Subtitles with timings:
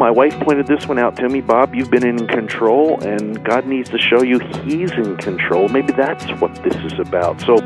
[0.00, 1.42] my wife pointed this one out to me.
[1.42, 5.68] Bob, you've been in control, and God needs to show you He's in control.
[5.68, 7.38] Maybe that's what this is about.
[7.42, 7.56] So,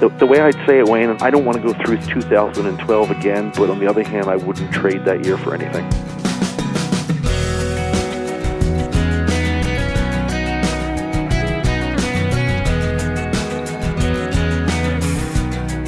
[0.00, 3.52] the, the way I'd say it, Wayne, I don't want to go through 2012 again,
[3.54, 5.88] but on the other hand, I wouldn't trade that year for anything.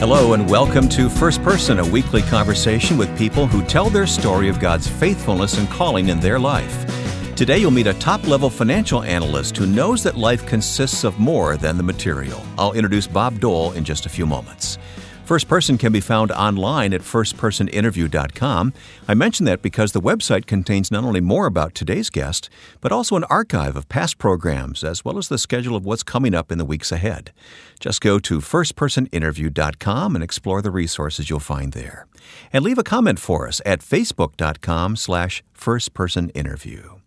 [0.09, 4.49] Hello, and welcome to First Person, a weekly conversation with people who tell their story
[4.49, 6.87] of God's faithfulness and calling in their life.
[7.35, 11.57] Today, you'll meet a top level financial analyst who knows that life consists of more
[11.57, 12.41] than the material.
[12.57, 14.79] I'll introduce Bob Doll in just a few moments.
[15.27, 18.73] First Person can be found online at firstpersoninterview.com.
[19.09, 22.49] I mention that because the website contains not only more about today's guest,
[22.81, 26.33] but also an archive of past programs, as well as the schedule of what's coming
[26.33, 27.33] up in the weeks ahead.
[27.81, 32.07] Just go to firstpersoninterview.com and explore the resources you'll find there.
[32.53, 37.01] And leave a comment for us at facebook.com slash firstpersoninterview.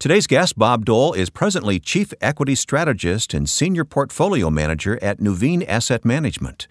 [0.00, 5.64] Today's guest, Bob Doll, is presently Chief Equity Strategist and Senior Portfolio Manager at Nuveen
[5.68, 6.66] Asset Management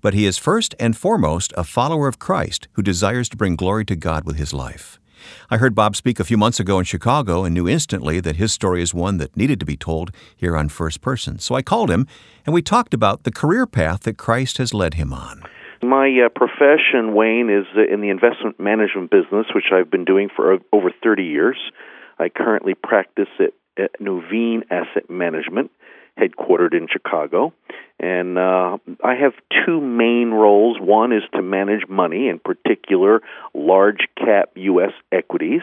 [0.00, 3.84] but he is first and foremost a follower of Christ who desires to bring glory
[3.86, 4.98] to God with his life.
[5.50, 8.52] I heard Bob speak a few months ago in Chicago and knew instantly that his
[8.52, 11.38] story is one that needed to be told here on First Person.
[11.38, 12.06] So I called him
[12.46, 15.42] and we talked about the career path that Christ has led him on.
[15.82, 20.54] My uh, profession, Wayne, is in the investment management business, which I've been doing for
[20.54, 21.56] uh, over 30 years.
[22.18, 25.70] I currently practice at, at Nuveen Asset Management
[26.20, 27.52] headquartered in Chicago.
[27.98, 29.32] And uh, I have
[29.66, 30.78] two main roles.
[30.80, 33.20] One is to manage money, in particular
[33.54, 34.92] large cap U.S.
[35.12, 35.62] equities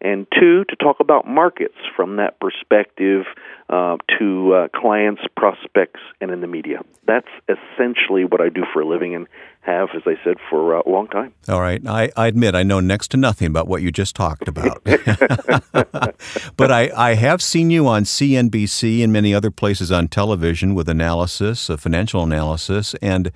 [0.00, 3.24] and two, to talk about markets from that perspective
[3.68, 6.82] uh, to uh, clients, prospects, and in the media.
[7.06, 9.26] That's essentially what I do for a living and
[9.62, 11.32] have, as I said, for a long time.
[11.48, 11.80] All right.
[11.86, 14.84] I, I admit I know next to nothing about what you just talked about.
[14.84, 20.88] but I, I have seen you on CNBC and many other places on television with
[20.88, 23.32] analysis, a financial analysis, and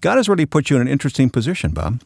[0.00, 2.02] God has really put you in an interesting position, Bob.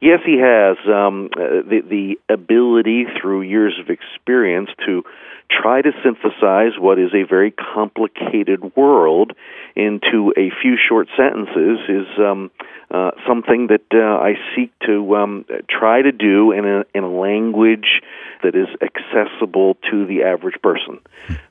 [0.00, 5.04] Yes, he has um, uh, the the ability through years of experience to
[5.50, 9.32] try to synthesize what is a very complicated world
[9.74, 11.78] into a few short sentences.
[11.88, 12.50] Is um,
[12.90, 17.10] uh, something that uh, I seek to um, try to do in a, in a
[17.10, 18.00] language
[18.42, 21.00] that is accessible to the average person.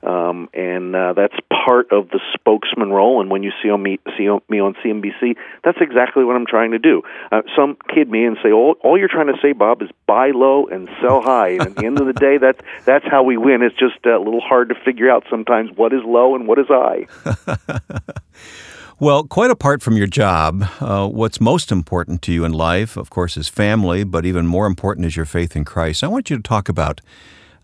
[0.01, 3.19] Um, and uh, that's part of the spokesman role.
[3.22, 6.46] And when you see, on me, see on me on CNBC, that's exactly what I'm
[6.46, 7.01] trying to do.
[7.31, 10.31] Uh, some kid me and say, all, all you're trying to say, Bob, is buy
[10.31, 11.50] low and sell high.
[11.50, 13.62] And at the end of the day, that's, that's how we win.
[13.62, 16.67] It's just a little hard to figure out sometimes what is low and what is
[16.67, 17.07] high.
[18.97, 23.09] Well, quite apart from your job, uh, what's most important to you in life, of
[23.09, 26.01] course, is family, but even more important is your faith in Christ.
[26.01, 27.01] I want you to talk about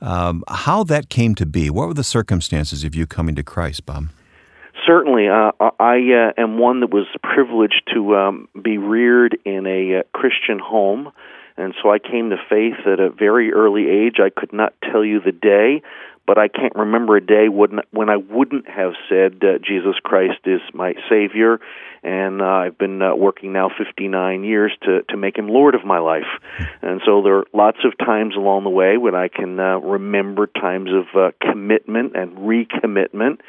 [0.01, 1.69] um, how that came to be.
[1.69, 4.09] What were the circumstances of you coming to Christ, Bob?
[4.85, 9.99] Certainly, uh, I uh, am one that was privileged to um, be reared in a
[9.99, 11.13] uh, Christian home.
[11.55, 14.15] And so I came to faith at a very early age.
[14.19, 15.81] I could not tell you the day,
[16.31, 20.39] but I can't remember a day when when I wouldn't have said uh, Jesus Christ
[20.45, 21.59] is my Savior,
[22.03, 25.83] and uh, I've been uh, working now 59 years to to make Him Lord of
[25.83, 26.31] my life,
[26.81, 30.47] and so there are lots of times along the way when I can uh, remember
[30.47, 33.41] times of uh, commitment and recommitment,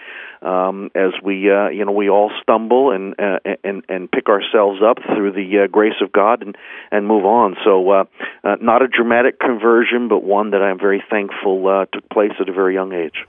[0.43, 4.81] um, as we uh, you know we all stumble and uh, and and pick ourselves
[4.85, 6.57] up through the uh, grace of God and
[6.91, 7.57] and move on.
[7.65, 8.05] So uh,
[8.45, 12.49] uh, not a dramatic conversion, but one that I'm very thankful uh, took place at
[12.49, 13.25] a very young age.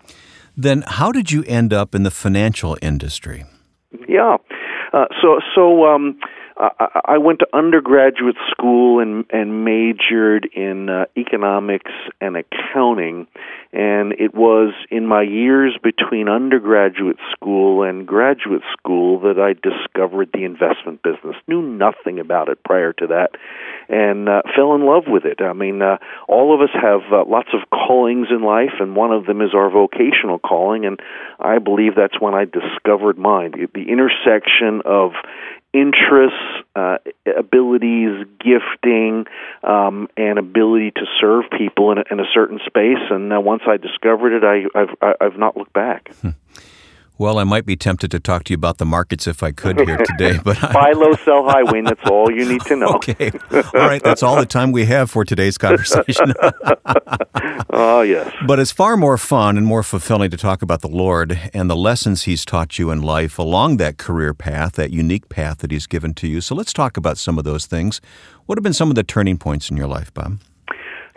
[0.56, 3.46] Then, how did you end up in the financial industry?
[4.08, 4.38] Yeah,
[4.94, 5.86] uh, so so.
[5.86, 6.20] Um,
[6.56, 11.92] I went to undergraduate school and and majored in uh, economics
[12.22, 13.28] and accounting,
[13.72, 20.30] and it was in my years between undergraduate school and graduate school that I discovered
[20.32, 21.36] the investment business.
[21.48, 23.32] Knew nothing about it prior to that,
[23.90, 25.42] and uh, fell in love with it.
[25.42, 25.98] I mean, uh,
[26.28, 29.56] all of us have uh, lots of callings in life, and one of them is
[29.56, 31.00] our vocational calling, and
[31.40, 33.54] I believe that's when I discovered mine.
[33.74, 35.14] The intersection of
[35.74, 36.38] interests,
[36.76, 36.98] uh,
[37.38, 39.26] abilities, gifting,
[39.64, 43.02] um, and ability to serve people in a, in a certain space.
[43.10, 46.14] And uh, once I discovered it, I, I've, I've not looked back.
[46.22, 46.30] Hmm.
[47.18, 49.80] Well, I might be tempted to talk to you about the markets if I could
[49.80, 51.84] here today, but buy low, sell high, Wayne.
[51.84, 52.88] That's all you need to know.
[52.96, 54.02] okay, all right.
[54.04, 56.34] That's all the time we have for today's conversation.
[57.70, 58.34] oh yes.
[58.48, 61.76] But it's far more fun and more fulfilling to talk about the Lord and the
[61.76, 65.86] lessons He's taught you in life along that career path, that unique path that He's
[65.86, 66.42] given to you.
[66.42, 68.02] So let's talk about some of those things.
[68.48, 70.40] What have been some of the turning points in your life, Bob?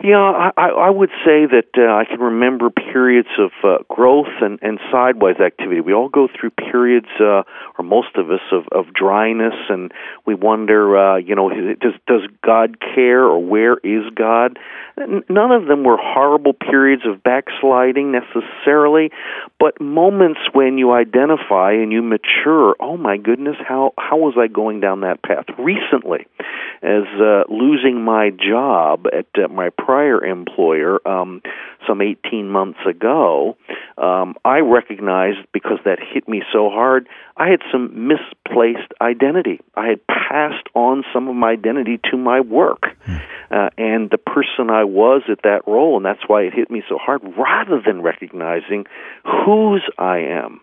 [0.03, 4.59] Yeah, I, I would say that uh, I can remember periods of uh, growth and,
[4.61, 5.81] and sidewise activity.
[5.81, 7.41] We all go through periods, uh,
[7.79, 9.91] or most of us, of, of dryness, and
[10.23, 14.59] we wonder, uh, you know, does does God care, or where is God?
[14.97, 19.11] None of them were horrible periods of backsliding necessarily,
[19.59, 22.75] but moments when you identify and you mature.
[22.79, 26.27] Oh my goodness, how how was I going down that path recently?
[26.83, 31.41] As uh, losing my job at uh, my prior employer um,
[31.87, 33.55] some 18 months ago,
[33.97, 37.07] um, I recognized because that hit me so hard,
[37.37, 39.61] I had some misplaced identity.
[39.75, 42.97] I had passed on some of my identity to my work.
[43.05, 43.15] Hmm.
[43.49, 46.83] Uh, and the person I was at that role, and that's why it hit me
[46.89, 48.85] so hard, rather than recognizing
[49.23, 50.59] whose I am.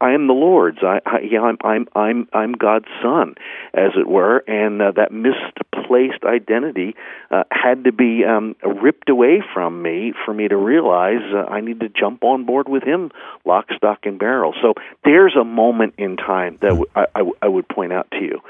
[0.00, 0.78] I am the Lord's.
[0.82, 3.34] I, I yeah, I'm I'm I'm I'm God's son,
[3.72, 5.12] as it were, and uh, that
[5.90, 6.94] misplaced identity
[7.30, 11.60] uh, had to be um, ripped away from me for me to realize uh, I
[11.60, 13.10] need to jump on board with Him,
[13.44, 14.54] lock, stock, and barrel.
[14.62, 18.10] So there's a moment in time that w- I, I, w- I would point out
[18.12, 18.40] to you.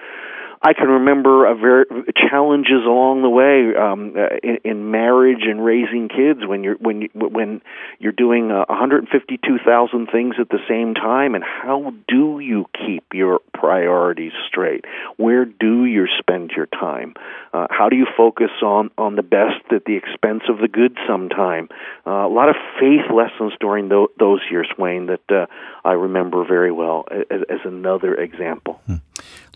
[0.62, 1.86] I can remember a very
[2.28, 7.02] challenges along the way um, uh, in, in marriage and raising kids when you're when
[7.02, 7.62] you, when
[7.98, 13.40] you're doing uh, 152,000 things at the same time, and how do you keep your
[13.54, 14.84] priorities straight?
[15.16, 17.14] Where do you spend your time?
[17.54, 20.98] Uh, how do you focus on on the best at the expense of the good?
[21.08, 21.70] Sometime
[22.06, 25.46] uh, a lot of faith lessons during th- those years, Wayne, that uh,
[25.84, 28.80] I remember very well as, as another example.
[28.84, 28.96] Hmm.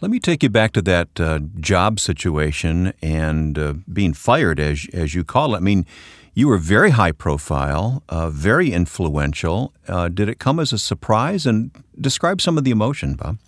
[0.00, 4.86] Let me take you back to that uh, job situation and uh, being fired, as
[4.92, 5.58] as you call it.
[5.58, 5.86] I mean,
[6.34, 9.72] you were very high profile, uh, very influential.
[9.86, 11.46] Uh, did it come as a surprise?
[11.46, 13.38] And describe some of the emotion, Bob.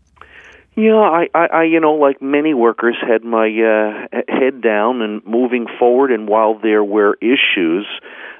[0.76, 5.24] Yeah, I, I, I, you know, like many workers, had my uh, head down and
[5.24, 6.12] moving forward.
[6.12, 7.86] And while there were issues,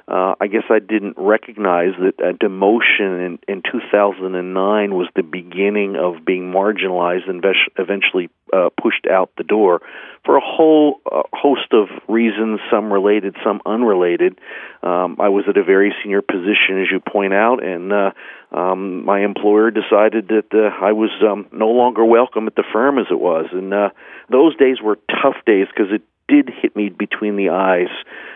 [0.09, 5.97] uh, I guess I didn't recognize that a demotion in, in 2009 was the beginning
[5.97, 7.43] of being marginalized and
[7.77, 9.81] eventually uh, pushed out the door
[10.23, 14.39] for a whole uh, host of reasons, some related, some unrelated.
[14.81, 18.11] Um, I was at a very senior position, as you point out, and uh,
[18.51, 22.97] um, my employer decided that uh, I was um, no longer welcome at the firm
[22.97, 23.47] as it was.
[23.51, 23.89] And uh,
[24.31, 27.89] those days were tough days because it did hit me between the eyes.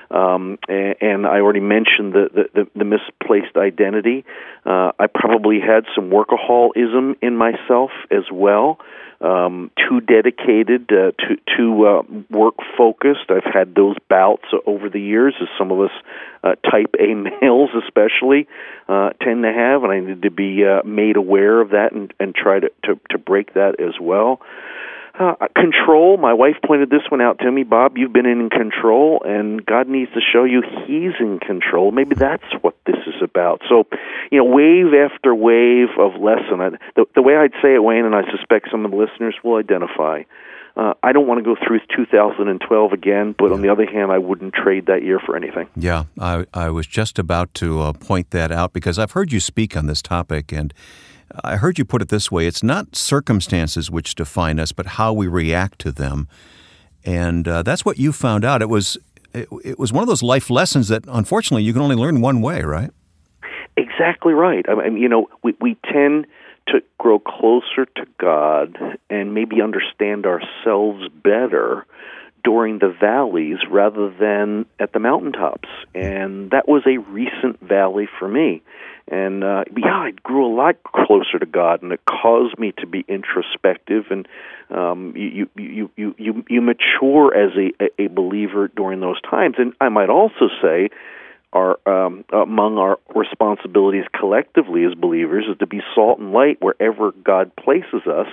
[0.09, 4.25] Um, and, and I already mentioned the, the, the, the misplaced identity.
[4.65, 8.79] Uh, I probably had some workaholism in myself as well.
[9.21, 12.01] Um, too dedicated, uh, too, too uh,
[12.31, 13.29] work focused.
[13.29, 15.91] I've had those bouts over the years, as some of us
[16.43, 18.47] uh, type A males especially
[18.89, 22.11] uh, tend to have, and I need to be uh, made aware of that and,
[22.19, 24.41] and try to, to, to break that as well.
[25.13, 26.17] Uh, control.
[26.17, 27.63] My wife pointed this one out to me.
[27.63, 31.91] Bob, you've been in control, and God needs to show you He's in control.
[31.91, 33.61] Maybe that's what this is about.
[33.67, 33.85] So,
[34.31, 36.61] you know, wave after wave of lesson.
[36.61, 39.35] I, the, the way I'd say it, Wayne, and I suspect some of the listeners
[39.43, 40.23] will identify.
[40.75, 43.53] Uh, I don't want to go through 2012 again, but yeah.
[43.53, 45.67] on the other hand, I wouldn't trade that year for anything.
[45.75, 49.41] Yeah, I, I was just about to uh, point that out because I've heard you
[49.41, 50.73] speak on this topic, and
[51.43, 55.13] I heard you put it this way it's not circumstances which define us, but how
[55.13, 56.27] we react to them.
[57.03, 58.61] And uh, that's what you found out.
[58.61, 58.97] It was,
[59.33, 62.41] it, it was one of those life lessons that unfortunately you can only learn one
[62.41, 62.91] way, right?
[63.77, 64.65] Exactly right.
[64.67, 66.27] I mean, you know, we, we tend
[66.67, 68.77] to grow closer to God
[69.09, 71.85] and maybe understand ourselves better
[72.43, 75.69] during the valleys rather than at the mountaintops.
[75.93, 78.61] And that was a recent valley for me.
[79.07, 82.87] And uh, yeah, I grew a lot closer to God, and it caused me to
[82.87, 84.27] be introspective, and
[84.69, 89.55] um, you, you you you you mature as a a believer during those times.
[89.57, 90.89] And I might also say,
[91.51, 97.11] our um, among our responsibilities collectively as believers is to be salt and light wherever
[97.11, 98.27] God places us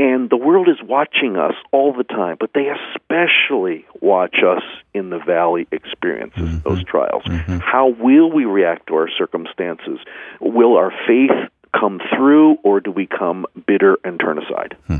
[0.00, 4.62] and the world is watching us all the time, but they especially watch us
[4.94, 6.66] in the valley experiences, mm-hmm.
[6.66, 7.22] those trials.
[7.24, 7.58] Mm-hmm.
[7.58, 9.98] How will we react to our circumstances?
[10.40, 14.74] Will our faith come through, or do we come bitter and turn aside?
[14.86, 14.96] Hmm.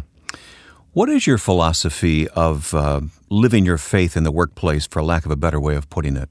[0.92, 5.30] What is your philosophy of uh, living your faith in the workplace, for lack of
[5.30, 6.28] a better way of putting it?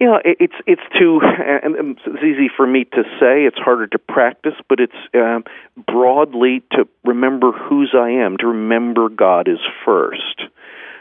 [0.00, 3.44] Yeah, it's it's too and it's easy for me to say.
[3.46, 5.42] It's harder to practice, but it's um,
[5.86, 10.42] broadly to remember whose I am, to remember God is first,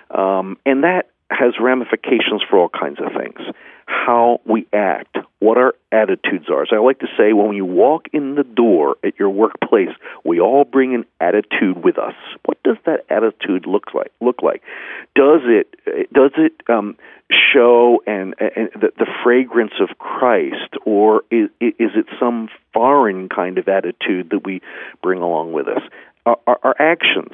[0.09, 3.39] um, and that has ramifications for all kinds of things.
[3.85, 6.65] How we act, what our attitudes are.
[6.67, 9.89] So I like to say when you walk in the door at your workplace,
[10.25, 12.15] we all bring an attitude with us.
[12.45, 14.11] What does that attitude look like?
[14.19, 14.63] Look like?
[15.15, 15.75] Does it
[16.11, 16.97] does it um,
[17.53, 23.57] show and, and the, the, fragrance of Christ, or is, is it some foreign kind
[23.57, 24.61] of attitude that we
[25.01, 25.81] bring along with us?
[26.25, 27.33] Our, our, our actions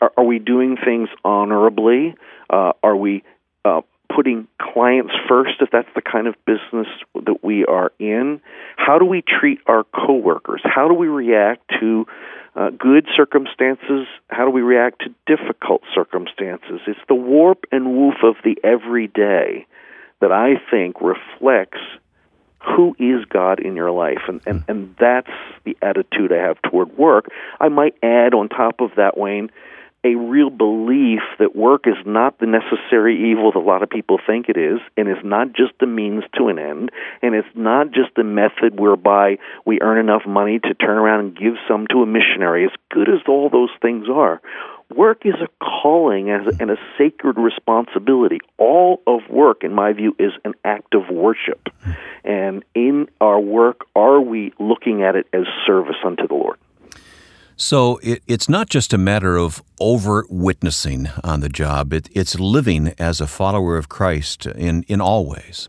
[0.00, 2.14] are, are, we doing things honorably?
[2.50, 3.24] Uh, are we
[3.64, 3.80] uh,
[4.14, 8.40] putting clients first if that's the kind of business that we are in?
[8.76, 10.60] How do we treat our coworkers?
[10.64, 12.06] How do we react to
[12.54, 14.06] uh, good circumstances?
[14.28, 16.80] How do we react to difficult circumstances?
[16.86, 19.66] It's the warp and woof of the everyday
[20.20, 21.80] that I think reflects
[22.66, 24.22] who is God in your life?
[24.28, 25.30] And, and, and that's
[25.64, 27.26] the attitude I have toward work.
[27.60, 29.50] I might add on top of that, Wayne,
[30.06, 34.20] a real belief that work is not the necessary evil that a lot of people
[34.24, 37.90] think it is, and is not just a means to an end, and it's not
[37.90, 42.02] just a method whereby we earn enough money to turn around and give some to
[42.02, 44.40] a missionary, as good as all those things are.
[44.94, 48.38] Work is a calling and a sacred responsibility.
[48.58, 51.68] All of work, in my view, is an act of worship.
[52.22, 56.58] And in our work, are we looking at it as service unto the Lord?
[57.56, 62.38] So it, it's not just a matter of overt witnessing on the job, it, it's
[62.38, 65.68] living as a follower of Christ in, in all ways.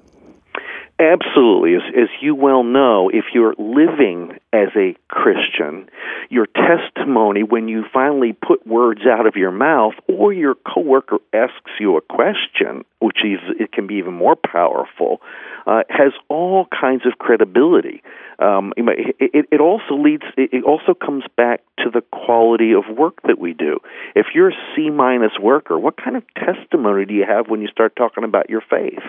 [1.00, 1.76] Absolutely.
[1.76, 5.90] As, as you well know, if you're living as a Christian,
[6.30, 11.72] your testimony, when you finally put words out of your mouth, or your coworker asks
[11.80, 15.22] you a question, which is it can be even more powerful,
[15.68, 18.02] uh, has all kinds of credibility.
[18.40, 20.24] Um, it, it also leads.
[20.36, 23.80] It also comes back to the quality of work that we do.
[24.16, 27.68] If you're a C minus worker, what kind of testimony do you have when you
[27.68, 29.04] start talking about your faith?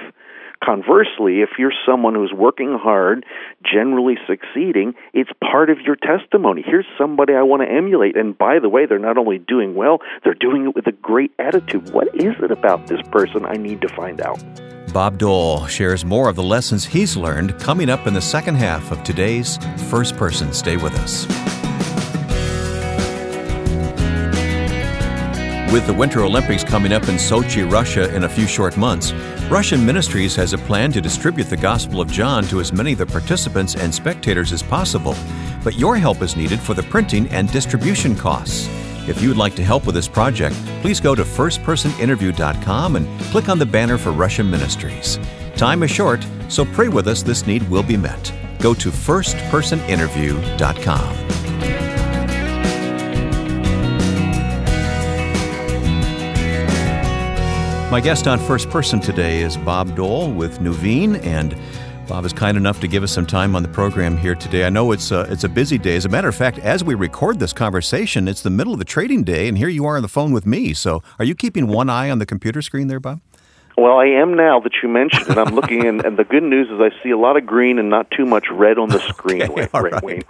[0.65, 3.25] Conversely, if you're someone who's working hard,
[3.65, 6.63] generally succeeding, it's part of your testimony.
[6.67, 8.17] Here's somebody I want to emulate.
[8.17, 11.31] And by the way, they're not only doing well, they're doing it with a great
[11.39, 11.91] attitude.
[11.91, 14.43] What is it about this person I need to find out?
[14.93, 18.91] Bob Doll shares more of the lessons he's learned coming up in the second half
[18.91, 19.59] of today's
[19.91, 20.53] First Person.
[20.53, 21.58] Stay with us.
[25.73, 29.13] With the Winter Olympics coming up in Sochi, Russia in a few short months,
[29.51, 32.99] Russian Ministries has a plan to distribute the Gospel of John to as many of
[32.99, 35.15] the participants and spectators as possible.
[35.63, 38.67] But your help is needed for the printing and distribution costs.
[39.07, 43.51] If you would like to help with this project, please go to firstpersoninterview.com and click
[43.51, 45.19] on the banner for Russian Ministries.
[45.55, 48.33] Time is short, so pray with us this need will be met.
[48.59, 51.58] Go to firstpersoninterview.com.
[57.91, 61.57] My guest on First Person today is Bob Doll with Nuveen, and
[62.07, 64.67] Bob is kind enough to give us some time on the program here today.
[64.67, 65.97] I know it's a, it's a busy day.
[65.97, 68.85] As a matter of fact, as we record this conversation, it's the middle of the
[68.85, 70.75] trading day, and here you are on the phone with me.
[70.75, 73.23] So, are you keeping one eye on the computer screen there, Bob?
[73.79, 75.39] Well, I am now that you mentioned it.
[75.39, 77.89] I'm looking, in, and the good news is I see a lot of green and
[77.89, 79.43] not too much red on the screen.
[79.43, 80.03] okay, all right.
[80.03, 80.25] Wayne.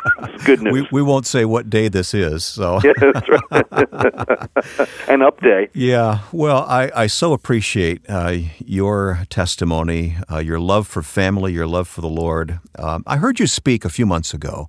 [0.44, 0.72] good news.
[0.74, 2.44] We, we won't say what day this is.
[2.44, 4.88] So yeah, that's right.
[5.08, 5.70] An up day.
[5.72, 6.20] Yeah.
[6.30, 11.88] Well, I, I so appreciate uh, your testimony, uh, your love for family, your love
[11.88, 12.60] for the Lord.
[12.78, 14.68] Um, I heard you speak a few months ago.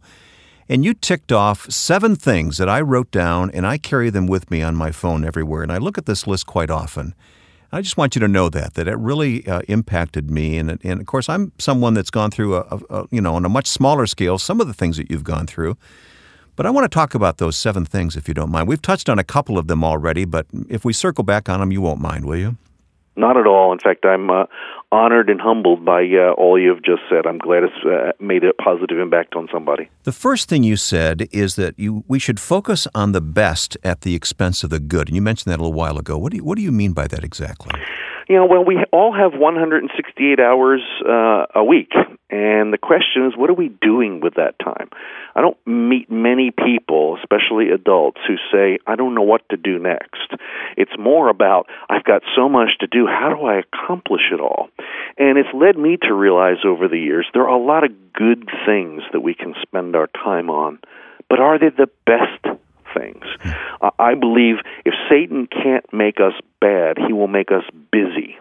[0.69, 4.49] And you ticked off seven things that I wrote down, and I carry them with
[4.49, 5.63] me on my phone everywhere.
[5.63, 7.13] And I look at this list quite often.
[7.71, 10.99] I just want you to know that that it really uh, impacted me, and and
[10.99, 13.67] of course I'm someone that's gone through a, a, a, you know on a much
[13.67, 15.77] smaller scale some of the things that you've gone through,
[16.55, 18.67] but I want to talk about those seven things if you don't mind.
[18.67, 21.71] We've touched on a couple of them already, but if we circle back on them,
[21.71, 22.57] you won't mind, will you?
[23.15, 23.73] Not at all.
[23.73, 24.45] In fact, I'm uh,
[24.91, 27.25] honored and humbled by uh, all you've just said.
[27.25, 29.89] I'm glad it's uh, made a positive impact on somebody.
[30.03, 34.01] The first thing you said is that you we should focus on the best at
[34.01, 36.17] the expense of the good, and you mentioned that a little while ago.
[36.17, 37.73] What do you, what do you mean by that exactly?
[38.29, 41.91] You know, well, we all have 168 hours uh, a week,
[42.29, 44.87] and the question is, what are we doing with that time?
[45.35, 49.79] I don't meet many people, especially adults, who say, I don't know what to do
[49.79, 50.31] next.
[50.77, 54.69] It's more about, I've got so much to do, how do I accomplish it all?
[55.17, 58.47] And it's led me to realize over the years there are a lot of good
[58.63, 60.77] things that we can spend our time on,
[61.29, 62.59] but are they the best
[62.93, 63.23] things.
[63.97, 64.55] I believe
[64.85, 68.37] if Satan can't make us bad, he will make us busy.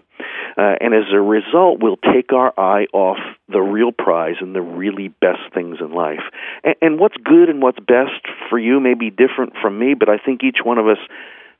[0.57, 4.61] Uh, and as a result, we'll take our eye off the real prize and the
[4.61, 6.23] really best things in life.
[6.64, 10.09] And, and what's good and what's best for you may be different from me, but
[10.09, 10.99] I think each one of us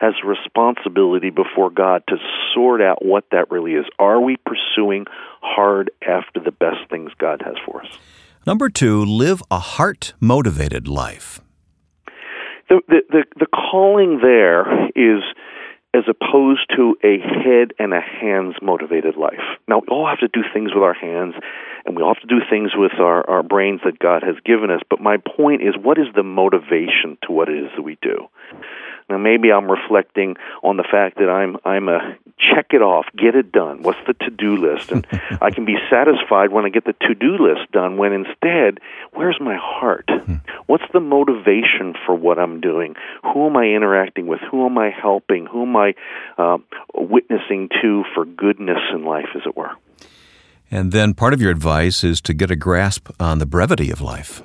[0.01, 2.17] has responsibility before God to
[2.55, 3.85] sort out what that really is.
[3.99, 5.07] Are we pursuing
[5.43, 7.99] hard after the best things God has for us?
[8.47, 11.41] Number two, live a heart motivated life.
[12.69, 15.23] The, the, the, calling there is
[15.95, 19.41] as opposed to a head and a hands motivated life.
[19.67, 21.35] Now, we all have to do things with our hands,
[21.89, 24.71] and we all have to do things with our, our brains that God has given
[24.71, 24.83] us.
[24.91, 28.29] But my point is, what is the motivation to what it is that we do?
[29.09, 33.35] Now maybe I'm reflecting on the fact that I'm I'm a check it off, get
[33.35, 33.83] it done.
[33.83, 34.93] What's the to-do list?
[34.93, 35.07] And
[35.41, 38.81] I can be satisfied when I get the to-do list done when instead,
[39.15, 40.05] where's my heart?
[40.11, 40.35] Hmm.
[40.67, 42.97] What's the motivation for what I'm doing?
[43.23, 44.41] Who am I interacting with?
[44.51, 45.47] Who am I helping?
[45.47, 45.95] Who am I
[46.37, 46.59] uh,
[46.95, 49.73] witnessing to for goodness in life as it were?
[50.71, 54.01] And then part of your advice is to get a grasp on the brevity of
[54.01, 54.43] life.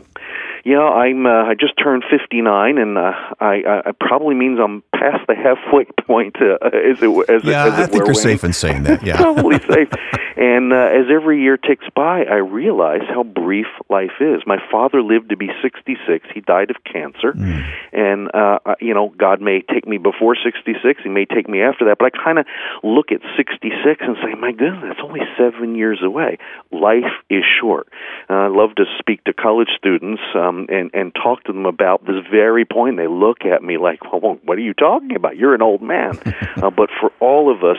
[0.63, 1.25] Yeah, I'm.
[1.25, 5.35] Uh, I just turned 59, and uh, I, I it probably means I'm past the
[5.35, 6.37] halfway point.
[6.41, 9.03] Uh, as it, as yeah, it, as I think you're safe in saying that.
[9.03, 9.89] Yeah, probably safe.
[10.37, 14.41] And uh, as every year ticks by, I realize how brief life is.
[14.47, 16.27] My father lived to be 66.
[16.33, 17.63] He died of cancer, mm.
[17.91, 21.01] and uh, you know, God may take me before 66.
[21.03, 21.97] He may take me after that.
[21.99, 22.45] But I kind of
[22.83, 26.37] look at 66 and say, my goodness, that's only seven years away.
[26.71, 27.89] Life is short.
[28.29, 30.21] Uh, I love to speak to college students.
[30.35, 32.97] Um, um, and and talk to them about this very point.
[32.97, 35.37] They look at me like, "Well, what are you talking about?
[35.37, 36.19] You're an old man."
[36.57, 37.77] uh, but for all of us,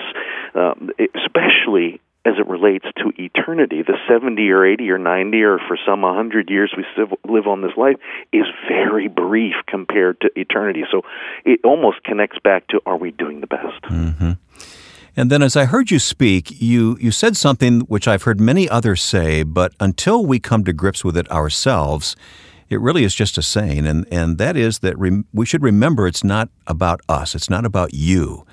[0.54, 5.78] um, especially as it relates to eternity, the 70 or 80 or 90 or for
[5.86, 6.84] some 100 years we
[7.30, 7.96] live on this life
[8.32, 10.84] is very brief compared to eternity.
[10.90, 11.02] So
[11.44, 13.82] it almost connects back to are we doing the best?
[13.84, 14.32] Mm-hmm.
[15.16, 18.68] And then as I heard you speak, you, you said something which I've heard many
[18.68, 22.16] others say, but until we come to grips with it ourselves,
[22.74, 24.98] it really is just a saying, and, and that is that
[25.32, 28.44] we should remember it's not about us, it's not about you.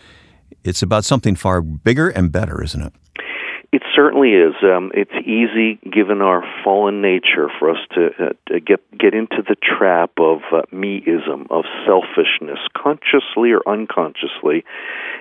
[0.64, 2.94] It's about something far bigger and better, isn't it?
[3.74, 4.54] It certainly is.
[4.62, 9.42] Um, it's easy, given our fallen nature, for us to, uh, to get get into
[9.48, 14.66] the trap of uh, meism, of selfishness, consciously or unconsciously.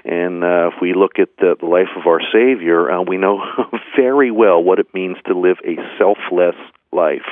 [0.04, 3.40] And uh, if we look at the life of our Savior, uh, we know
[3.96, 6.56] very well what it means to live a selfless
[6.92, 7.30] life.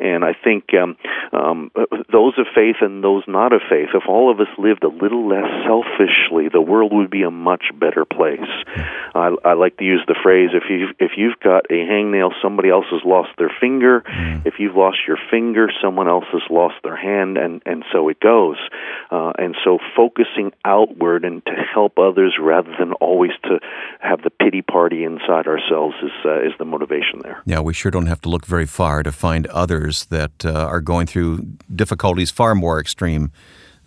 [0.00, 0.96] And I think um,
[1.32, 1.70] um,
[2.10, 5.28] those of faith and those not of faith, if all of us lived a little
[5.28, 8.40] less selfishly, the world would be a much better place.
[9.14, 12.70] I, I like to use the phrase: if you if you've got a hangnail, somebody
[12.70, 14.00] else has lost their finger.
[14.00, 14.46] Mm.
[14.46, 18.20] If you've lost your finger, someone else has lost their hand, and and so it
[18.20, 18.56] goes.
[19.10, 23.58] Uh, and so focusing outward and to help others rather than always to
[24.00, 27.42] have the pity party inside ourselves is uh, is the motivation there.
[27.44, 30.80] Yeah, we sure don't have to look very far to find others that uh, are
[30.80, 33.30] going through difficulties far more extreme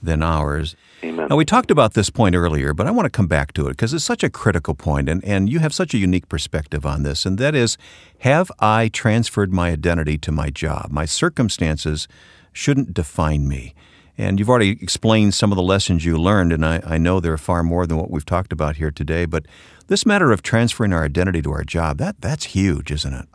[0.02, 0.76] than ours.
[1.04, 1.28] Amen.
[1.30, 3.72] Now, we talked about this point earlier, but I want to come back to it
[3.72, 7.04] because it's such a critical point, and, and you have such a unique perspective on
[7.04, 7.78] this, and that is
[8.20, 10.92] have I transferred my identity to my job?
[10.92, 12.08] My circumstances
[12.52, 13.74] shouldn't define me.
[14.16, 17.34] And you've already explained some of the lessons you learned, and I, I know there
[17.34, 19.26] are far more than what we've talked about here today.
[19.26, 19.48] But
[19.88, 23.28] this matter of transferring our identity to our job, that, that's huge, isn't it?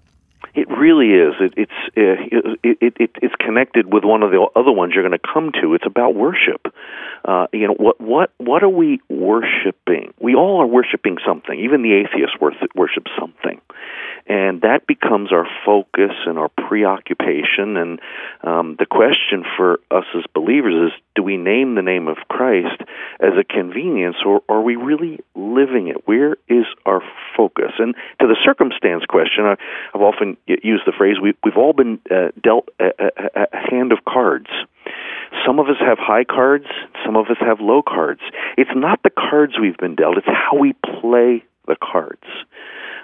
[0.89, 1.35] Really is.
[1.39, 5.07] It, it's uh, it, it, it, it's connected with one of the other ones you're
[5.07, 5.75] going to come to.
[5.75, 6.73] It's about worship.
[7.27, 10.15] Uh, you know what what what are we worshiping?
[10.19, 11.61] We all are worshiping something.
[11.61, 13.61] Even the atheist worship something
[14.29, 17.77] and that becomes our focus and our preoccupation.
[17.77, 18.01] And
[18.43, 22.83] um, the question for us as believers is: Do we name the name of Christ
[23.21, 26.07] as a convenience, or are we really living it?
[26.07, 27.01] Where is our
[27.37, 27.73] focus?
[27.79, 29.57] And to the circumstance question, I,
[29.95, 33.93] have often used the phrase: we, have all been uh, dealt a, a, a hand
[33.93, 34.49] of cards.
[35.47, 36.67] Some of us have high cards,
[37.05, 38.21] some of us have low cards.
[38.57, 42.25] It's not the cards we've been dealt, it's how we play the cards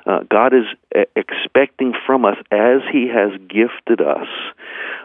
[0.06, 4.28] uh, God is uh, expecting from us, as He has gifted us,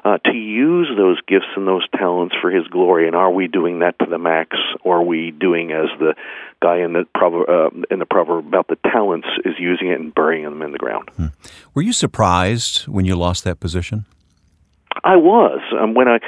[0.09, 3.05] uh, to use those gifts and those talents for His glory.
[3.05, 6.15] And are we doing that to the max, or are we doing as the
[6.61, 10.13] guy in the proverb, uh, in the proverb about the talents is using it and
[10.13, 11.09] burying them in the ground?
[11.15, 11.27] Hmm.
[11.73, 14.05] Were you surprised when you lost that position?
[15.03, 16.19] I was um, when I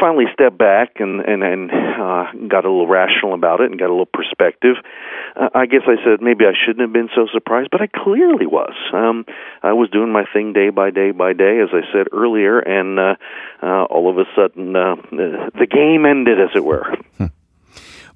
[0.00, 3.86] finally stepped back and and and uh, got a little rational about it and got
[3.86, 4.76] a little perspective.
[5.36, 8.46] Uh, I guess I said maybe I shouldn't have been so surprised, but I clearly
[8.46, 8.74] was.
[8.92, 9.26] Um,
[9.62, 12.98] I was doing my thing day by day by day, as I said earlier, and
[12.98, 13.14] uh,
[13.62, 16.96] uh, all of a sudden uh, the game ended, as it were.
[17.18, 17.26] Hmm.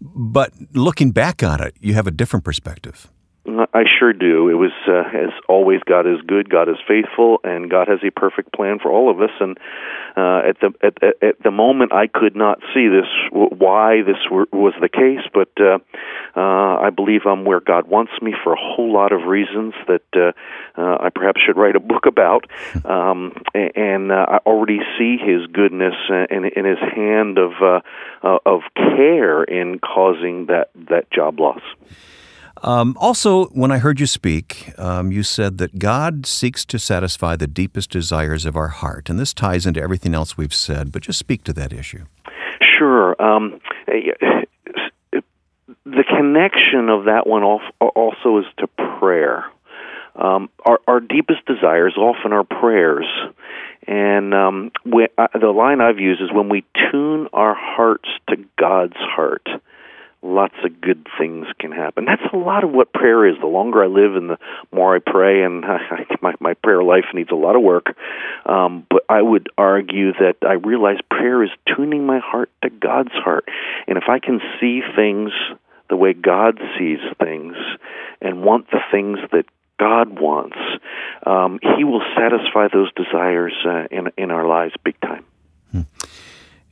[0.01, 3.11] But looking back on it, you have a different perspective.
[3.74, 4.48] I sure do.
[4.48, 5.80] It was uh, as always.
[5.84, 6.48] God is good.
[6.48, 9.32] God is faithful, and God has a perfect plan for all of us.
[9.40, 9.58] And
[10.16, 14.30] uh, at the at, at, at the moment, I could not see this why this
[14.30, 15.78] were, was the case, but uh,
[16.37, 20.02] uh, I believe I'm where God wants me for a whole lot of reasons that
[20.14, 22.46] uh, uh, I perhaps should write a book about.
[22.84, 27.80] Um, and uh, I already see His goodness and, and His hand of uh,
[28.22, 31.62] uh, of care in causing that that job loss.
[32.62, 37.36] Um, also, when I heard you speak, um, you said that God seeks to satisfy
[37.36, 39.10] the deepest desires of our heart.
[39.10, 42.04] And this ties into everything else we've said, but just speak to that issue.
[42.78, 43.20] Sure.
[43.20, 43.60] Um,
[45.84, 48.66] the connection of that one also is to
[48.98, 49.44] prayer.
[50.16, 53.06] Um, our, our deepest desires often are prayers.
[53.86, 58.36] And um, when, uh, the line I've used is when we tune our hearts to
[58.58, 59.46] God's heart
[60.24, 62.06] lots of good things can happen.
[62.06, 63.37] That's a lot of what prayer is.
[63.40, 64.38] The longer I live and the
[64.72, 67.94] more I pray, and I, my my prayer life needs a lot of work.
[68.46, 73.12] Um, but I would argue that I realize prayer is tuning my heart to God's
[73.12, 73.44] heart,
[73.87, 75.30] and if I can see things
[75.90, 77.54] the way God sees things,
[78.22, 79.44] and want the things that
[79.78, 80.56] God wants,
[81.26, 85.24] um, He will satisfy those desires uh, in in our lives big time.
[85.70, 85.82] Hmm.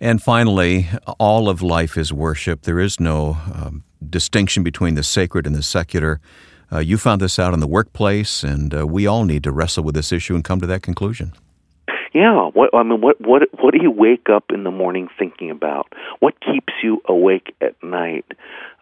[0.02, 0.88] And finally,
[1.20, 2.62] all of life is worship.
[2.62, 6.20] There is no um, distinction between the sacred and the secular.
[6.72, 9.84] Uh, you found this out in the workplace, and uh, we all need to wrestle
[9.84, 11.34] with this issue and come to that conclusion.
[12.14, 15.50] Yeah, what I mean, what what what do you wake up in the morning thinking
[15.50, 15.90] about?
[16.20, 18.26] What keeps you awake at night?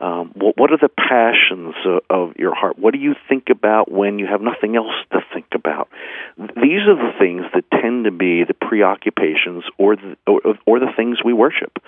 [0.00, 2.76] Um, what what are the passions of, of your heart?
[2.78, 5.88] What do you think about when you have nothing else to think about?
[6.38, 10.90] These are the things that tend to be the preoccupations or the or, or the
[10.96, 11.78] things we worship.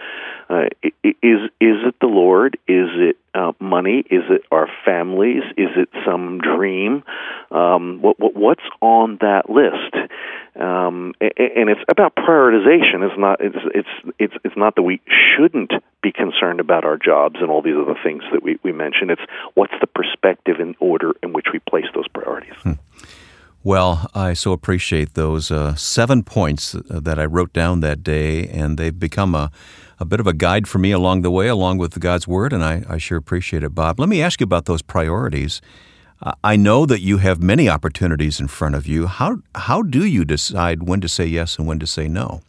[0.49, 0.67] Uh,
[1.03, 2.57] is is it the Lord?
[2.69, 4.05] Is it uh, money?
[4.11, 5.43] Is it our families?
[5.57, 7.03] Is it some dream?
[7.51, 10.11] Um, what, what, what's on that list?
[10.55, 13.03] Um, and it's about prioritization.
[13.09, 13.40] It's not.
[13.40, 17.62] It's it's it's it's not that we shouldn't be concerned about our jobs and all
[17.62, 19.11] these other things that we we mentioned.
[19.11, 19.23] It's
[19.55, 22.55] what's the perspective and order in which we place those priorities.
[22.62, 22.73] Hmm.
[23.64, 28.77] Well, I so appreciate those uh, seven points that I wrote down that day, and
[28.77, 29.51] they've become a
[30.01, 32.64] a bit of a guide for me along the way, along with God's Word, and
[32.64, 34.01] I, I sure appreciate it, Bob.
[34.01, 35.61] Let me ask you about those priorities.
[36.45, 39.07] I know that you have many opportunities in front of you.
[39.07, 42.43] How how do you decide when to say yes and when to say no?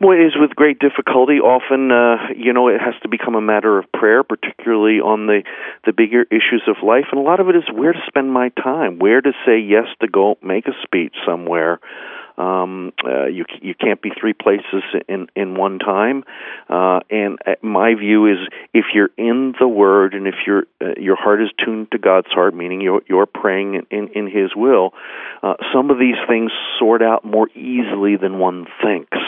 [0.00, 1.38] Well, it is with great difficulty.
[1.38, 5.42] Often, uh, you know, it has to become a matter of prayer, particularly on the
[5.86, 7.06] the bigger issues of life.
[7.12, 9.86] And a lot of it is where to spend my time, where to say yes
[10.00, 11.78] to go make a speech somewhere,
[12.42, 16.24] um, uh, you you can't be three places in in one time.
[16.68, 18.38] Uh, and uh, my view is,
[18.74, 22.28] if you're in the Word and if your uh, your heart is tuned to God's
[22.28, 24.92] heart, meaning you're you're praying in in His will,
[25.42, 29.18] uh, some of these things sort out more easily than one thinks.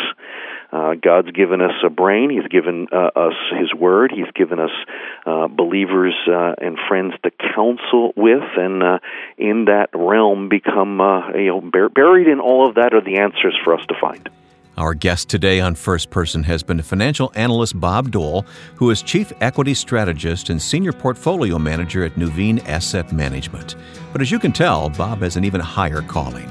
[0.75, 2.31] Uh, God's given us a brain.
[2.31, 4.13] He's given uh, us His Word.
[4.13, 4.73] He's given us
[5.25, 8.99] uh, believers uh, and friends to counsel with, and uh,
[9.39, 13.19] in that realm, become uh, you know bur- buried in all of that are the
[13.19, 14.29] answers for us to find.
[14.77, 19.33] Our guest today on First Person has been financial analyst Bob Doll, who is Chief
[19.41, 23.77] Equity Strategist and Senior Portfolio Manager at Nuveen Asset Management.
[24.11, 26.51] But as you can tell, Bob has an even higher calling.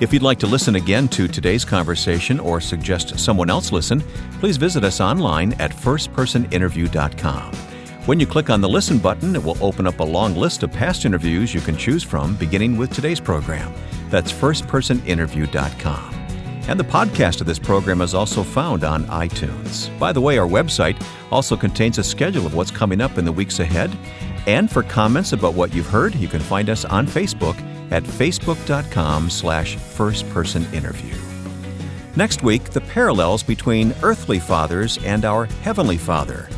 [0.00, 4.00] If you'd like to listen again to today's conversation or suggest someone else listen,
[4.40, 7.54] please visit us online at firstpersoninterview.com.
[8.06, 10.72] When you click on the Listen button, it will open up a long list of
[10.72, 13.72] past interviews you can choose from, beginning with today's program.
[14.10, 16.14] That's firstpersoninterview.com.
[16.66, 19.96] And the podcast of this program is also found on iTunes.
[19.98, 23.32] By the way, our website also contains a schedule of what's coming up in the
[23.32, 23.96] weeks ahead.
[24.46, 27.56] And for comments about what you've heard, you can find us on Facebook
[27.94, 31.16] at facebook.com slash firstpersoninterview.
[32.16, 36.48] Next week, the parallels between earthly fathers and our heavenly Father.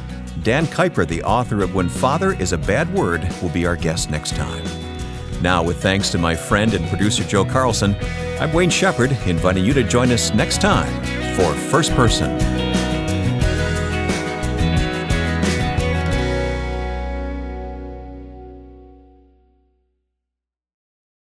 [0.43, 4.11] Dan Kuyper, the author of When Father is a Bad Word, will be our guest
[4.11, 4.65] next time.
[5.43, 7.95] Now, with thanks to my friend and producer Joe Carlson,
[8.41, 10.93] I'm Wayne Shepherd, inviting you to join us next time
[11.37, 12.66] for First Person.